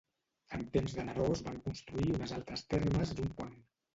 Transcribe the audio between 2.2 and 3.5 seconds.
altres termes i un